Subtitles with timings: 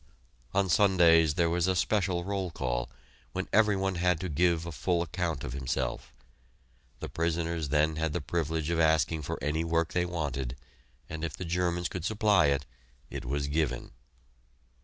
[0.55, 2.89] On Sundays there was a special roll call,
[3.33, 6.11] when every one had to give a full account of himself.
[7.01, 10.55] The prisoners then had the privilege of asking for any work they wanted,
[11.07, 12.65] and if the Germans could supply it,
[13.11, 13.91] it was given.